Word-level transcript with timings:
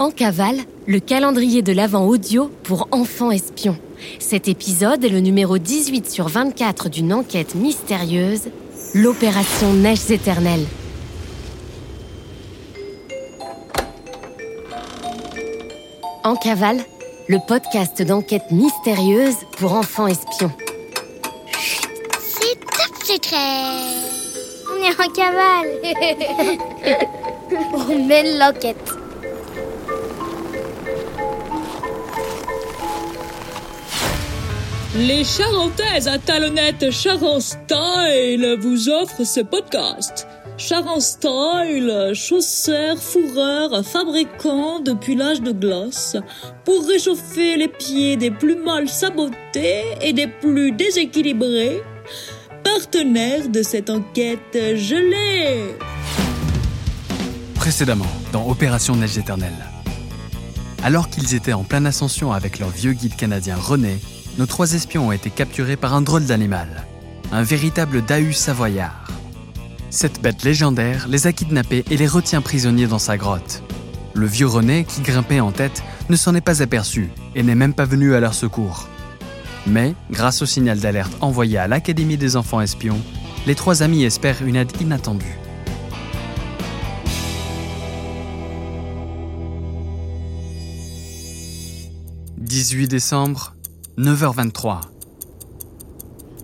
En 0.00 0.12
cavale, 0.12 0.58
le 0.86 1.00
calendrier 1.00 1.60
de 1.60 1.72
l'Avent 1.72 2.06
audio 2.06 2.52
pour 2.62 2.86
enfants 2.92 3.32
espions. 3.32 3.76
Cet 4.20 4.46
épisode 4.46 5.04
est 5.04 5.08
le 5.08 5.18
numéro 5.18 5.58
18 5.58 6.08
sur 6.08 6.28
24 6.28 6.88
d'une 6.88 7.12
enquête 7.12 7.56
mystérieuse, 7.56 8.42
l'opération 8.94 9.72
Neiges 9.74 10.12
éternelles. 10.12 10.66
En 16.22 16.36
cavale, 16.36 16.78
le 17.26 17.38
podcast 17.44 18.00
d'enquête 18.00 18.52
mystérieuse 18.52 19.34
pour 19.56 19.72
enfants 19.72 20.06
espions. 20.06 20.52
C'est 22.20 22.60
top 22.60 22.94
secret. 23.02 23.64
On 24.70 24.76
est 24.80 24.94
en 24.94 25.10
cavale. 25.12 25.70
On 27.90 28.06
mène 28.06 28.38
l'enquête. 28.38 28.87
Les 34.98 35.22
Charentaises 35.22 36.08
à 36.08 36.18
talonnettes 36.18 36.90
Charon 36.90 37.38
Style 37.38 38.58
vous 38.60 38.88
offrent 38.88 39.24
ce 39.24 39.38
podcast. 39.38 40.26
Charon 40.56 40.98
Style, 40.98 42.10
chausseurs, 42.14 43.00
fourreurs, 43.00 43.84
fabricants 43.84 44.80
depuis 44.80 45.14
l'âge 45.14 45.40
de 45.40 45.52
glace, 45.52 46.16
pour 46.64 46.84
réchauffer 46.84 47.56
les 47.56 47.68
pieds 47.68 48.16
des 48.16 48.32
plus 48.32 48.56
mal 48.56 48.88
sabotés 48.88 49.84
et 50.02 50.12
des 50.12 50.26
plus 50.26 50.72
déséquilibrés, 50.72 51.80
partenaire 52.64 53.48
de 53.48 53.62
cette 53.62 53.90
enquête 53.90 54.74
gelée. 54.74 55.76
Précédemment, 57.54 58.10
dans 58.32 58.50
Opération 58.50 58.96
Neige 58.96 59.16
éternelle. 59.16 59.64
Alors 60.82 61.08
qu'ils 61.08 61.36
étaient 61.36 61.52
en 61.52 61.62
pleine 61.62 61.86
ascension 61.86 62.32
avec 62.32 62.58
leur 62.58 62.70
vieux 62.70 62.94
guide 62.94 63.14
canadien 63.14 63.54
René, 63.56 63.98
nos 64.38 64.46
trois 64.46 64.72
espions 64.74 65.08
ont 65.08 65.12
été 65.12 65.30
capturés 65.30 65.76
par 65.76 65.94
un 65.94 66.00
drôle 66.00 66.24
d'animal, 66.24 66.86
un 67.32 67.42
véritable 67.42 68.02
Dahu 68.02 68.32
savoyard. 68.32 69.08
Cette 69.90 70.22
bête 70.22 70.44
légendaire 70.44 71.08
les 71.08 71.26
a 71.26 71.32
kidnappés 71.32 71.84
et 71.90 71.96
les 71.96 72.06
retient 72.06 72.40
prisonniers 72.40 72.86
dans 72.86 73.00
sa 73.00 73.16
grotte. 73.16 73.64
Le 74.14 74.26
vieux 74.26 74.46
René, 74.46 74.84
qui 74.84 75.00
grimpait 75.00 75.40
en 75.40 75.50
tête, 75.50 75.82
ne 76.08 76.14
s'en 76.16 76.36
est 76.36 76.40
pas 76.40 76.62
aperçu 76.62 77.10
et 77.34 77.42
n'est 77.42 77.56
même 77.56 77.74
pas 77.74 77.84
venu 77.84 78.14
à 78.14 78.20
leur 78.20 78.34
secours. 78.34 78.86
Mais, 79.66 79.94
grâce 80.10 80.40
au 80.40 80.46
signal 80.46 80.78
d'alerte 80.78 81.16
envoyé 81.20 81.58
à 81.58 81.66
l'Académie 81.66 82.16
des 82.16 82.36
enfants 82.36 82.60
espions, 82.60 83.00
les 83.46 83.56
trois 83.56 83.82
amis 83.82 84.04
espèrent 84.04 84.42
une 84.46 84.56
aide 84.56 84.72
inattendue. 84.80 85.36
«18 92.38 92.88
décembre, 92.88 93.54
9h23. 93.98 94.80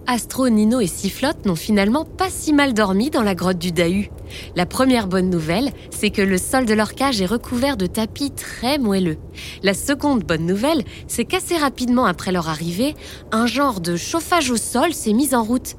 Astro, 0.08 0.48
Nino 0.48 0.80
et 0.80 0.88
Sifflotte 0.88 1.46
n'ont 1.46 1.54
finalement 1.54 2.04
pas 2.04 2.28
si 2.28 2.52
mal 2.52 2.74
dormi 2.74 3.10
dans 3.10 3.22
la 3.22 3.36
grotte 3.36 3.58
du 3.58 3.70
Dahu. 3.70 4.10
La 4.56 4.66
première 4.66 5.06
bonne 5.06 5.30
nouvelle, 5.30 5.70
c'est 5.90 6.10
que 6.10 6.20
le 6.20 6.36
sol 6.36 6.66
de 6.66 6.74
leur 6.74 6.94
cage 6.94 7.20
est 7.20 7.26
recouvert 7.26 7.76
de 7.76 7.86
tapis 7.86 8.32
très 8.32 8.78
moelleux. 8.78 9.18
La 9.62 9.72
seconde 9.72 10.24
bonne 10.24 10.46
nouvelle, 10.46 10.82
c'est 11.06 11.24
qu'assez 11.24 11.56
rapidement 11.56 12.06
après 12.06 12.32
leur 12.32 12.48
arrivée, 12.48 12.96
un 13.30 13.46
genre 13.46 13.80
de 13.80 13.94
chauffage 13.94 14.50
au 14.50 14.56
sol 14.56 14.92
s'est 14.92 15.12
mis 15.12 15.32
en 15.32 15.44
route. 15.44 15.76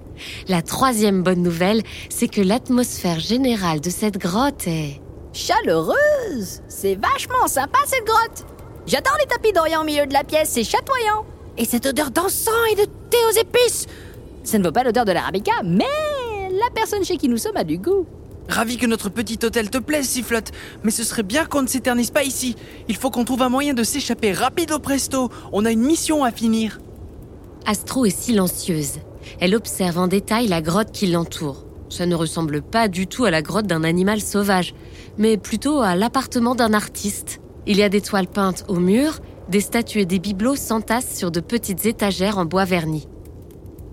La 0.47 0.61
troisième 0.61 1.23
bonne 1.23 1.43
nouvelle, 1.43 1.83
c'est 2.07 2.29
que 2.29 2.41
l'atmosphère 2.41 3.19
générale 3.19 3.81
de 3.81 3.89
cette 3.89 4.17
grotte 4.17 4.65
est... 4.65 5.01
Chaleureuse 5.33 6.61
C'est 6.69 6.95
vachement 6.95 7.47
sympa 7.47 7.79
cette 7.85 8.05
grotte 8.05 8.47
J'adore 8.87 9.17
les 9.19 9.27
tapis 9.27 9.51
d'Orient 9.51 9.81
au 9.81 9.85
milieu 9.85 10.05
de 10.05 10.13
la 10.13 10.23
pièce, 10.23 10.51
c'est 10.51 10.63
chatoyant 10.63 11.25
Et 11.57 11.65
cette 11.65 11.85
odeur 11.85 12.11
d'encens 12.11 12.49
et 12.71 12.75
de 12.75 12.85
thé 13.09 13.17
aux 13.29 13.39
épices 13.39 13.87
Ça 14.43 14.57
ne 14.57 14.63
vaut 14.63 14.71
pas 14.71 14.83
l'odeur 14.83 15.05
de 15.05 15.11
l'arabica, 15.11 15.53
mais 15.63 15.85
la 16.51 16.69
personne 16.73 17.03
chez 17.03 17.17
qui 17.17 17.29
nous 17.29 17.37
sommes 17.37 17.57
a 17.57 17.63
du 17.63 17.77
goût 17.77 18.05
Ravi 18.47 18.77
que 18.77 18.85
notre 18.85 19.09
petit 19.09 19.39
hôtel 19.43 19.69
te 19.69 19.79
plaise, 19.79 20.07
Sifflotte, 20.07 20.51
mais 20.83 20.91
ce 20.91 21.03
serait 21.03 21.23
bien 21.23 21.45
qu'on 21.45 21.63
ne 21.63 21.67
s'éternise 21.67 22.11
pas 22.11 22.23
ici. 22.23 22.55
Il 22.87 22.95
faut 22.95 23.09
qu'on 23.09 23.25
trouve 23.25 23.41
un 23.41 23.49
moyen 23.49 23.73
de 23.73 23.83
s'échapper 23.83 24.33
rapide 24.33 24.71
au 24.71 24.79
presto. 24.79 25.31
On 25.51 25.65
a 25.65 25.71
une 25.71 25.81
mission 25.81 26.23
à 26.23 26.31
finir. 26.31 26.79
Astro 27.65 28.05
est 28.05 28.15
silencieuse. 28.15 28.99
Elle 29.39 29.55
observe 29.55 29.97
en 29.97 30.07
détail 30.07 30.47
la 30.47 30.61
grotte 30.61 30.91
qui 30.91 31.07
l'entoure. 31.07 31.65
Ça 31.89 32.05
ne 32.05 32.13
ressemble 32.13 32.61
pas 32.61 32.87
du 32.87 33.07
tout 33.07 33.25
à 33.25 33.31
la 33.31 33.41
grotte 33.41 33.65
d'un 33.65 33.83
animal 33.83 34.21
sauvage, 34.21 34.75
mais 35.17 35.37
plutôt 35.37 35.81
à 35.81 35.95
l'appartement 35.95 36.53
d'un 36.53 36.73
artiste. 36.73 37.39
Il 37.65 37.77
y 37.77 37.83
a 37.83 37.89
des 37.89 38.01
toiles 38.01 38.27
peintes 38.27 38.63
au 38.67 38.75
mur, 38.75 39.21
des 39.49 39.61
statues 39.61 40.01
et 40.01 40.05
des 40.05 40.19
bibelots 40.19 40.55
s'entassent 40.55 41.15
sur 41.15 41.31
de 41.31 41.39
petites 41.39 41.85
étagères 41.85 42.37
en 42.37 42.45
bois 42.45 42.65
verni. 42.65 43.07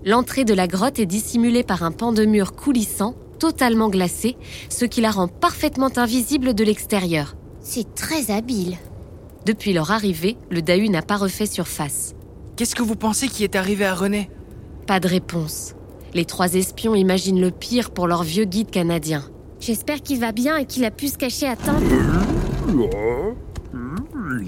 L'entrée 0.05 0.45
de 0.45 0.53
la 0.53 0.67
grotte 0.67 0.99
est 0.99 1.05
dissimulée 1.05 1.63
par 1.63 1.83
un 1.83 1.91
pan 1.91 2.11
de 2.11 2.25
mur 2.25 2.53
coulissant, 2.55 3.15
totalement 3.39 3.89
glacé, 3.89 4.35
ce 4.69 4.85
qui 4.85 5.01
la 5.01 5.11
rend 5.11 5.27
parfaitement 5.27 5.91
invisible 5.95 6.53
de 6.53 6.63
l'extérieur. 6.63 7.35
C'est 7.61 7.95
très 7.95 8.31
habile. 8.31 8.77
Depuis 9.45 9.73
leur 9.73 9.91
arrivée, 9.91 10.37
le 10.49 10.61
Dahu 10.61 10.89
n'a 10.89 11.01
pas 11.01 11.17
refait 11.17 11.45
surface. 11.45 12.15
Qu'est-ce 12.55 12.75
que 12.75 12.83
vous 12.83 12.95
pensez 12.95 13.27
qui 13.27 13.43
est 13.43 13.55
arrivé 13.55 13.85
à 13.85 13.93
René? 13.93 14.29
Pas 14.87 14.99
de 14.99 15.07
réponse. 15.07 15.75
Les 16.13 16.25
trois 16.25 16.53
espions 16.53 16.95
imaginent 16.95 17.41
le 17.41 17.51
pire 17.51 17.91
pour 17.91 18.07
leur 18.07 18.23
vieux 18.23 18.45
guide 18.45 18.69
canadien. 18.69 19.23
J'espère 19.59 20.01
qu'il 20.01 20.19
va 20.19 20.31
bien 20.31 20.57
et 20.57 20.65
qu'il 20.65 20.85
a 20.85 20.91
pu 20.91 21.07
se 21.07 21.17
cacher 21.17 21.47
à 21.47 21.55
temps. 21.55 21.79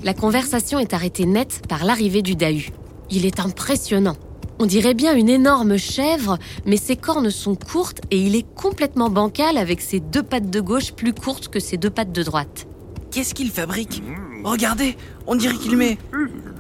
La 0.04 0.14
conversation 0.14 0.80
est 0.80 0.94
arrêtée 0.94 1.26
net 1.26 1.62
par 1.68 1.86
l'arrivée 1.86 2.22
du 2.22 2.36
Dahu. 2.36 2.70
Il 3.10 3.26
est 3.26 3.40
impressionnant. 3.40 4.16
On 4.60 4.66
dirait 4.66 4.94
bien 4.94 5.16
une 5.16 5.30
énorme 5.30 5.78
chèvre, 5.78 6.38
mais 6.66 6.78
ses 6.78 6.96
cornes 6.96 7.30
sont 7.30 7.56
courtes 7.56 8.02
et 8.10 8.18
il 8.18 8.36
est 8.36 8.46
complètement 8.56 9.10
bancal 9.10 9.58
avec 9.58 9.82
ses 9.82 10.00
deux 10.00 10.24
pattes 10.24 10.50
de 10.50 10.62
gauche 10.62 10.94
plus 10.94 11.14
courtes 11.14 11.50
que 11.50 11.60
ses 11.60 11.78
deux 11.78 11.90
pattes 11.90 12.14
de 12.14 12.24
droite. 12.24 12.68
Qu'est-ce 13.12 13.34
qu'il 13.34 13.50
fabrique? 13.50 14.02
Regardez, 14.44 14.96
on 15.28 15.36
dirait 15.36 15.58
qu'il 15.58 15.78
met 15.78 15.98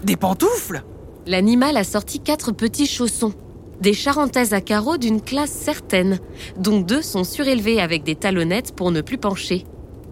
des 0.03 0.15
pantoufles 0.15 0.83
L'animal 1.27 1.75
a 1.77 1.83
sorti 1.83 2.19
quatre 2.19 2.51
petits 2.51 2.85
chaussons, 2.85 3.33
des 3.81 3.93
charentaises 3.93 4.53
à 4.53 4.61
carreaux 4.61 4.97
d'une 4.97 5.21
classe 5.21 5.51
certaine, 5.51 6.19
dont 6.57 6.81
deux 6.81 7.01
sont 7.01 7.23
surélevés 7.23 7.81
avec 7.81 8.03
des 8.03 8.15
talonnettes 8.15 8.75
pour 8.75 8.91
ne 8.91 9.01
plus 9.01 9.17
pencher. 9.17 9.65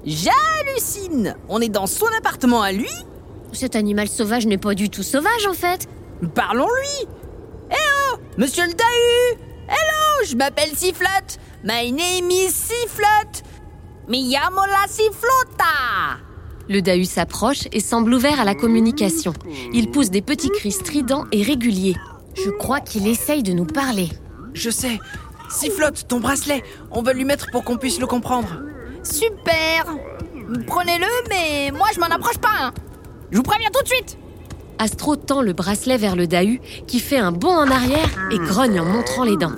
J'hallucine 0.05 1.35
On 1.47 1.61
est 1.61 1.69
dans 1.69 1.87
son 1.87 2.07
appartement 2.17 2.61
à 2.61 2.71
lui 2.71 2.89
Cet 3.53 3.75
animal 3.75 4.09
sauvage 4.09 4.45
n'est 4.45 4.57
pas 4.57 4.75
du 4.75 4.89
tout 4.89 5.03
sauvage 5.03 5.47
en 5.47 5.53
fait. 5.53 5.87
Parlons-lui 6.35 7.07
Eh 7.71 7.75
oh 7.75 8.17
Monsieur 8.37 8.65
le 8.65 8.73
Dahu 8.73 9.39
Hello 9.67 10.25
Je 10.29 10.35
m'appelle 10.35 10.71
Sifflotte 10.75 11.37
My 11.63 11.91
name 11.91 12.29
is 12.29 12.49
Sifflotte 12.49 13.43
Mi 14.09 14.29
llamo 14.29 14.65
la 14.65 14.87
Sifflota 14.89 16.19
Le 16.67 16.81
Dahu 16.81 17.05
s'approche 17.05 17.67
et 17.71 17.79
semble 17.79 18.13
ouvert 18.13 18.41
à 18.41 18.43
la 18.43 18.55
communication. 18.55 19.33
Il 19.73 19.89
pousse 19.91 20.09
des 20.09 20.21
petits 20.21 20.49
cris 20.49 20.71
stridents 20.71 21.25
et 21.31 21.43
réguliers. 21.43 21.95
Je 22.35 22.49
crois 22.49 22.81
qu'il 22.81 23.07
essaye 23.07 23.43
de 23.43 23.53
nous 23.53 23.65
parler. 23.65 24.09
Je 24.53 24.69
sais. 24.69 24.99
Sifflotte, 25.49 26.07
ton 26.07 26.19
bracelet. 26.19 26.63
On 26.91 27.01
va 27.01 27.13
lui 27.13 27.25
mettre 27.25 27.47
pour 27.51 27.63
qu'on 27.63 27.77
puisse 27.77 27.99
le 27.99 28.07
comprendre. 28.07 28.61
Super 29.03 29.85
Prenez-le, 30.67 31.07
mais 31.29 31.71
moi 31.71 31.87
je 31.93 31.99
m'en 31.99 32.07
approche 32.07 32.37
pas 32.37 32.49
hein. 32.59 32.73
Je 33.31 33.37
vous 33.37 33.43
préviens 33.43 33.69
tout 33.73 33.83
de 33.83 33.87
suite 33.87 34.17
Astro 34.79 35.15
tend 35.15 35.41
le 35.41 35.53
bracelet 35.53 35.97
vers 35.97 36.15
le 36.15 36.27
Dahu, 36.27 36.59
qui 36.87 36.99
fait 36.99 37.17
un 37.17 37.31
bond 37.31 37.55
en 37.55 37.69
arrière 37.69 38.09
et 38.31 38.37
grogne 38.37 38.79
en 38.79 38.85
montrant 38.85 39.23
les 39.23 39.37
dents. 39.37 39.53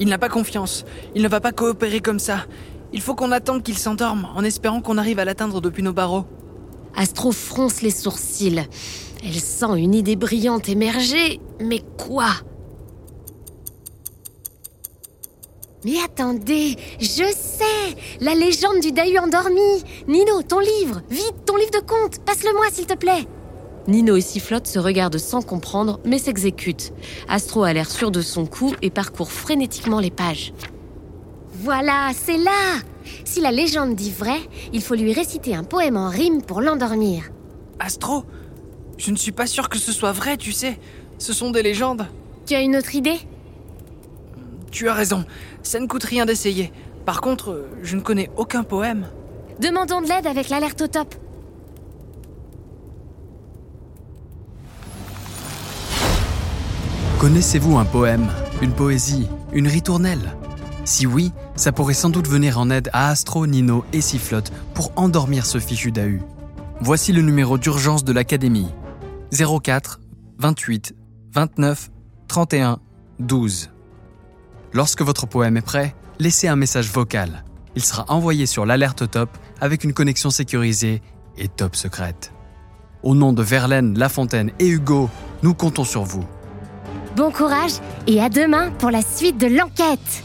Il 0.00 0.08
n'a 0.08 0.18
pas 0.18 0.28
confiance. 0.28 0.84
Il 1.14 1.22
ne 1.22 1.28
va 1.28 1.40
pas 1.40 1.52
coopérer 1.52 2.00
comme 2.00 2.18
ça. 2.18 2.46
Il 2.92 3.00
faut 3.00 3.14
qu'on 3.14 3.32
attende 3.32 3.62
qu'il 3.62 3.76
s'endorme 3.76 4.28
en 4.34 4.44
espérant 4.44 4.80
qu'on 4.80 4.96
arrive 4.96 5.18
à 5.18 5.24
l'atteindre 5.24 5.60
depuis 5.60 5.82
nos 5.82 5.92
barreaux. 5.92 6.24
Astro 6.96 7.32
fronce 7.32 7.82
les 7.82 7.90
sourcils. 7.90 8.66
Elle 9.24 9.34
sent 9.34 9.76
une 9.76 9.94
idée 9.94 10.16
brillante 10.16 10.68
émerger, 10.68 11.40
mais 11.60 11.82
quoi? 11.98 12.28
Mais 15.84 15.96
attendez, 16.04 16.76
je 16.98 17.24
sais 17.34 17.96
La 18.20 18.34
légende 18.34 18.80
du 18.80 18.90
Dahu 18.90 19.18
endormi 19.18 19.84
Nino, 20.08 20.42
ton 20.42 20.60
livre 20.60 21.02
Vite, 21.10 21.44
ton 21.44 21.56
livre 21.56 21.72
de 21.72 21.80
contes 21.80 22.24
Passe-le-moi, 22.24 22.66
s'il 22.72 22.86
te 22.86 22.94
plaît 22.94 23.26
Nino 23.86 24.16
et 24.16 24.22
Sifflotte 24.22 24.66
se 24.66 24.78
regardent 24.78 25.18
sans 25.18 25.42
comprendre, 25.42 26.00
mais 26.06 26.18
s'exécutent. 26.18 26.94
Astro 27.28 27.64
a 27.64 27.72
l'air 27.74 27.90
sûr 27.90 28.10
de 28.10 28.22
son 28.22 28.46
coup 28.46 28.72
et 28.80 28.88
parcourt 28.88 29.30
frénétiquement 29.30 30.00
les 30.00 30.10
pages. 30.10 30.54
Voilà, 31.52 32.12
c'est 32.14 32.38
là 32.38 32.80
Si 33.26 33.42
la 33.42 33.52
légende 33.52 33.94
dit 33.94 34.10
vrai, 34.10 34.38
il 34.72 34.80
faut 34.80 34.94
lui 34.94 35.12
réciter 35.12 35.54
un 35.54 35.64
poème 35.64 35.98
en 35.98 36.08
rime 36.08 36.40
pour 36.40 36.62
l'endormir. 36.62 37.24
Astro 37.78 38.24
Je 38.96 39.10
ne 39.10 39.16
suis 39.16 39.32
pas 39.32 39.46
sûr 39.46 39.68
que 39.68 39.78
ce 39.78 39.92
soit 39.92 40.12
vrai, 40.12 40.38
tu 40.38 40.52
sais. 40.52 40.78
Ce 41.18 41.34
sont 41.34 41.50
des 41.50 41.62
légendes. 41.62 42.06
Tu 42.46 42.54
as 42.54 42.62
une 42.62 42.76
autre 42.76 42.94
idée? 42.94 43.18
Tu 44.74 44.88
as 44.88 44.94
raison, 44.94 45.24
ça 45.62 45.78
ne 45.78 45.86
coûte 45.86 46.02
rien 46.02 46.26
d'essayer. 46.26 46.72
Par 47.06 47.20
contre, 47.20 47.52
euh, 47.52 47.70
je 47.84 47.94
ne 47.94 48.00
connais 48.00 48.28
aucun 48.36 48.64
poème. 48.64 49.06
Demandons 49.60 50.00
de 50.02 50.08
l'aide 50.08 50.26
avec 50.26 50.48
l'alerte 50.48 50.82
au 50.82 50.88
top. 50.88 51.14
Connaissez-vous 57.20 57.78
un 57.78 57.84
poème, 57.84 58.26
une 58.62 58.72
poésie, 58.72 59.28
une 59.52 59.68
ritournelle? 59.68 60.34
Si 60.84 61.06
oui, 61.06 61.30
ça 61.54 61.70
pourrait 61.70 61.94
sans 61.94 62.10
doute 62.10 62.26
venir 62.26 62.58
en 62.58 62.68
aide 62.68 62.90
à 62.92 63.10
Astro, 63.10 63.46
Nino 63.46 63.84
et 63.92 64.00
Sifflotte 64.00 64.50
pour 64.74 64.90
endormir 64.96 65.46
ce 65.46 65.60
fichu 65.60 65.92
d'Ahu. 65.92 66.20
Voici 66.80 67.12
le 67.12 67.22
numéro 67.22 67.58
d'urgence 67.58 68.02
de 68.02 68.12
l'Académie 68.12 68.72
04 69.30 70.00
28 70.38 70.96
29 71.32 71.90
31 72.26 72.80
12. 73.20 73.70
Lorsque 74.74 75.02
votre 75.02 75.28
poème 75.28 75.56
est 75.56 75.62
prêt, 75.62 75.94
laissez 76.18 76.48
un 76.48 76.56
message 76.56 76.90
vocal. 76.90 77.44
Il 77.76 77.84
sera 77.84 78.06
envoyé 78.08 78.44
sur 78.44 78.66
l'alerte 78.66 79.08
top 79.08 79.30
avec 79.60 79.84
une 79.84 79.92
connexion 79.92 80.30
sécurisée 80.30 81.00
et 81.38 81.46
top 81.46 81.76
secrète. 81.76 82.32
Au 83.04 83.14
nom 83.14 83.32
de 83.32 83.40
Verlaine, 83.40 83.96
Lafontaine 83.96 84.50
et 84.58 84.66
Hugo, 84.66 85.08
nous 85.44 85.54
comptons 85.54 85.84
sur 85.84 86.02
vous. 86.02 86.24
Bon 87.14 87.30
courage 87.30 87.74
et 88.08 88.20
à 88.20 88.28
demain 88.28 88.72
pour 88.80 88.90
la 88.90 89.02
suite 89.02 89.38
de 89.38 89.46
l'enquête 89.46 90.24